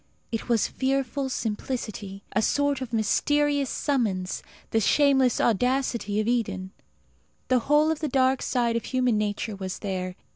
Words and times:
It 0.31 0.49
was 0.49 0.65
fearful 0.67 1.29
simplicity 1.29 2.23
a 2.31 2.41
sort 2.41 2.81
of 2.81 2.91
mysterious 2.91 3.69
summons 3.69 4.41
the 4.71 4.79
shameless 4.79 5.39
audacity 5.39 6.19
of 6.19 6.27
Eden. 6.27 6.71
The 7.49 7.59
whole 7.69 7.91
of 7.91 7.99
the 7.99 8.09
dark 8.09 8.41
side 8.41 8.75
of 8.75 8.85
human 8.85 9.19
nature 9.19 9.55
was 9.55 9.77
there. 9.77 10.15